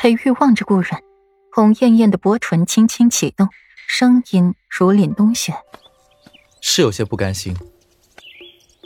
[0.00, 1.02] 裴玉望着顾软，
[1.50, 3.48] 红艳艳的薄唇轻轻启动，
[3.88, 5.52] 声音如凛冬雪
[6.62, 7.56] ：“是有些不甘心，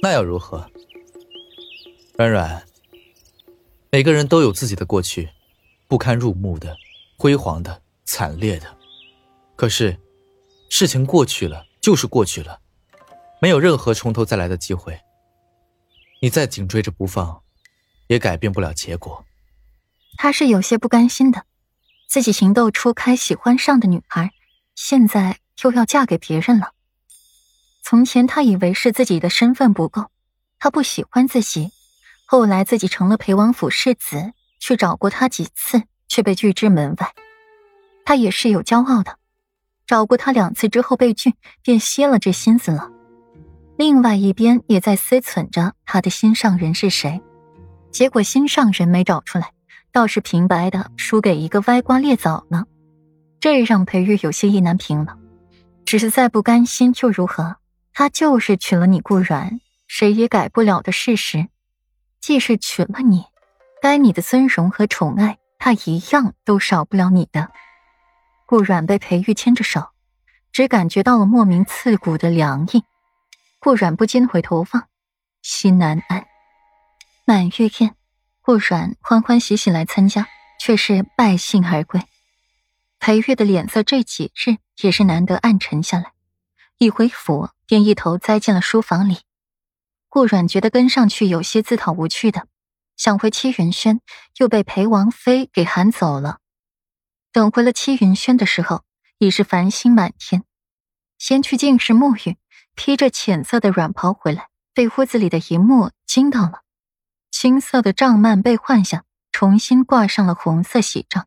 [0.01, 0.67] 那又如何？
[2.17, 2.65] 软软，
[3.91, 5.29] 每个人都有自己的过去，
[5.87, 6.75] 不堪入目的、
[7.19, 8.75] 辉煌的、惨烈的。
[9.55, 9.99] 可是，
[10.71, 12.59] 事情过去了就是过去了，
[13.39, 14.99] 没有任何从头再来的机会。
[16.23, 17.43] 你再紧追着不放，
[18.07, 19.23] 也改变不了结果。”
[20.17, 21.45] 他是有些不甘心的，
[22.09, 24.31] 自己情窦初开喜欢上的女孩，
[24.75, 26.73] 现在又要嫁给别人了。
[27.83, 30.11] 从前他以为是自己的身份不够，
[30.59, 31.71] 他不喜欢自己。
[32.25, 37.13] 后来自己成了裴王府世子，去找过他几次，却被拒之门外。
[38.05, 39.19] 他也是有骄傲的，
[39.87, 42.91] 找过他两次之后被拒，便歇了这心思了。
[43.77, 47.21] 另外一边也在思忖着他的心上人是谁，
[47.91, 49.53] 结果心上人没找出来。
[49.93, 52.65] 倒是平白的输给一个歪瓜裂枣呢，
[53.39, 55.19] 这让裴玉有些意难平了。
[55.85, 57.57] 只是再不甘心又如何？
[57.93, 61.49] 他就是娶了你顾软，谁也改不了的事实。
[62.21, 63.27] 既是娶了你，
[63.83, 67.51] 该你的尊荣和宠爱，他一样都少不了你的。
[68.47, 69.89] 顾软被裴玉牵着手，
[70.53, 72.83] 只感觉到了莫名刺骨的凉意。
[73.61, 74.85] 顾软不禁回头望，
[75.43, 76.25] 心难安。
[77.27, 77.95] 满月宴。
[78.45, 80.27] 顾软欢欢喜喜来参加，
[80.59, 82.03] 却是败兴而归。
[82.99, 86.13] 裴玉的脸色这几日也是难得暗沉下来，
[86.77, 89.19] 一回府便一头栽进了书房里。
[90.09, 92.49] 顾软觉得跟上去有些自讨无趣的，
[92.97, 94.01] 想回七云轩，
[94.39, 96.39] 又被裴王妃给喊走了。
[97.31, 98.83] 等回了七云轩的时候，
[99.19, 100.43] 已是繁星满天。
[101.17, 102.37] 先去净室沐浴，
[102.75, 106.62] 披着浅色的软袍回来，被屋子里的一幕惊到了。
[107.33, 111.27] 青色的帐幔被换下，重新挂上了红色喜帐，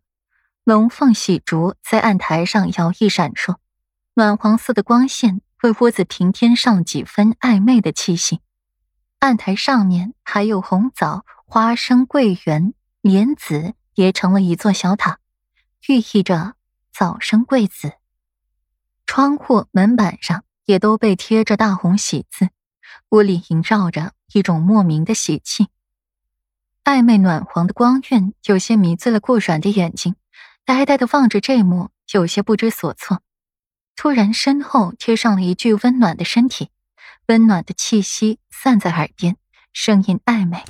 [0.63, 3.57] 龙凤喜烛在案台上摇曳闪烁，
[4.13, 8.39] 暖黄色的光线为屋子平添上了几分暧昧的气息。
[9.19, 15.17] 案台上面还有红枣、花生、桂圆、莲子叠成了一座小塔，
[15.87, 16.53] 寓意着
[16.93, 17.93] 早生贵子。
[19.07, 22.49] 窗户、门板上也都被贴着大红喜字，
[23.09, 25.67] 屋里萦绕着一种莫名的喜气。
[26.85, 30.13] 暧昧暖黄的光晕有些迷醉了顾软的眼睛，
[30.65, 33.21] 呆呆的望着这幕，有些不知所措。
[33.95, 36.69] 突然，身后贴上了一具温暖的身体，
[37.27, 39.35] 温暖的气息散在耳边，
[39.73, 40.63] 声音暧昧：“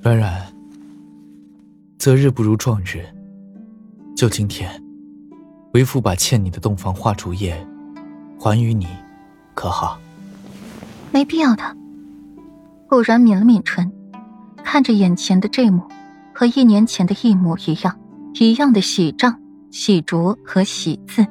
[0.00, 0.50] 软软，
[1.98, 3.04] 择日不如撞日，
[4.16, 4.82] 就今天，
[5.74, 7.66] 为父把欠你的洞房花烛夜
[8.40, 8.86] 还于你，
[9.52, 10.00] 可好
[11.12, 11.76] ？”“没必要的。”
[12.88, 13.92] 顾然抿了抿唇。
[14.64, 15.82] 看着眼前的这幕，
[16.34, 17.98] 和一年前的一模一样，
[18.34, 19.38] 一样的喜帐、
[19.70, 21.26] 喜烛和喜字，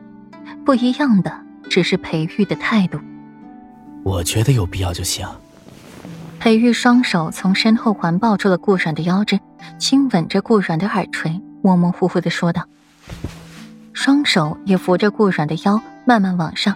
[0.65, 1.31] 不一样的
[1.69, 2.99] 只是裴玉的态度。
[4.03, 5.27] 我觉得有必要就行。
[6.39, 9.39] 裴玉双手从身后环抱住了顾软的腰肢，
[9.79, 12.63] 亲吻着顾软的耳垂，模模糊糊的说道，
[13.93, 16.75] 双手也扶着顾软的腰，慢慢往上，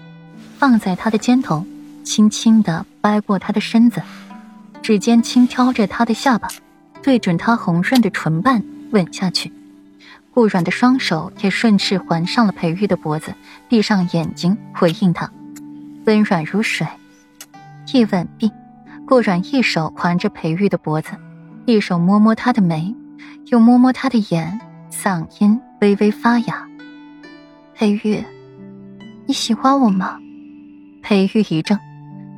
[0.57, 1.63] 放在他的肩头，
[2.03, 4.01] 轻轻的掰过他的身子。
[4.81, 6.47] 指尖轻挑着他的下巴，
[7.03, 9.51] 对准他红润的唇瓣吻下去。
[10.33, 13.33] 顾软的双手也顺势环上了裴玉的脖子，
[13.69, 15.29] 闭上眼睛回应他，
[16.05, 16.87] 温软如水。
[17.93, 18.49] 一吻毕，
[19.05, 21.11] 顾软一手环着裴玉的脖子，
[21.65, 22.95] 一手摸摸他的眉，
[23.47, 24.59] 又摸摸他的眼，
[24.89, 26.67] 嗓音微微发哑
[27.75, 28.23] ：“裴玉，
[29.25, 30.17] 你喜欢我吗？”
[31.03, 31.77] 裴玉一怔。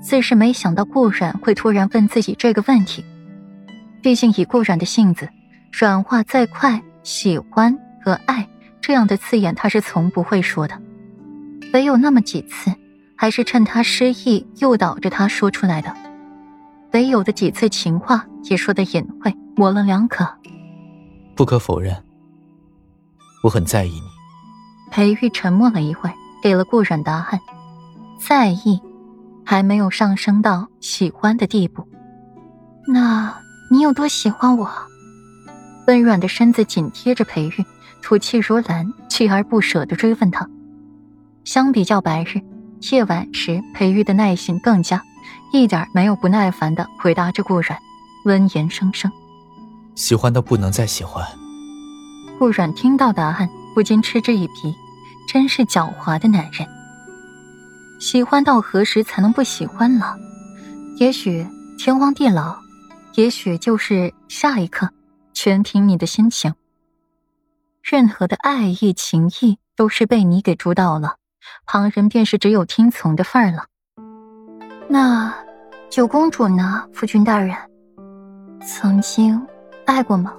[0.03, 3.03] 自是没想到顾软会突然问自己这个问题，
[4.01, 5.29] 毕竟以顾软的性子，
[5.71, 8.47] 软化再快，喜欢和爱
[8.81, 10.77] 这样的字眼他是从不会说的，
[11.71, 12.69] 唯有那么几次，
[13.15, 15.95] 还是趁他失忆诱导着他说出来的，
[16.91, 20.27] 唯有的几次情话也说的隐晦，模棱两可。
[21.33, 21.95] 不可否认，
[23.41, 24.03] 我很在意你。
[24.91, 26.11] 裴玉沉默了一会，
[26.43, 27.39] 给了顾软答案，
[28.19, 28.79] 在意。
[29.45, 31.87] 还没有上升到喜欢的地步，
[32.87, 33.35] 那
[33.69, 34.69] 你有多喜欢我？
[35.87, 37.65] 温软的身子紧贴着裴玉，
[38.01, 40.49] 吐气如兰，锲而不舍地追问他。
[41.43, 42.39] 相比较白日，
[42.91, 45.01] 夜晚时裴玉的耐心更佳，
[45.51, 47.77] 一点没有不耐烦的回答着顾软，
[48.25, 49.11] 温言声声
[49.95, 51.25] ：“喜欢到不能再喜欢。”
[52.39, 54.73] 顾软听到答案，不禁嗤之以鼻，
[55.27, 56.67] 真是狡猾的男人。
[58.03, 60.17] 喜欢到何时才能不喜欢了？
[60.97, 61.47] 也许
[61.77, 62.57] 天荒地老，
[63.13, 64.89] 也许就是下一刻，
[65.33, 66.53] 全凭你的心情。
[67.81, 71.15] 任何的爱意情意都是被你给主导了，
[71.65, 73.67] 旁人便是只有听从的份儿了。
[74.89, 75.33] 那
[75.89, 77.55] 九公主呢，夫君大人，
[78.67, 79.41] 曾经
[79.85, 80.33] 爱过吗？